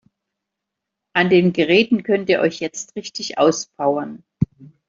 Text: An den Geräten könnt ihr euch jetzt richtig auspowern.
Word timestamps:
An 1.13 1.29
den 1.29 1.53
Geräten 1.53 2.01
könnt 2.01 2.27
ihr 2.29 2.39
euch 2.39 2.59
jetzt 2.59 2.95
richtig 2.95 3.37
auspowern. 3.37 4.23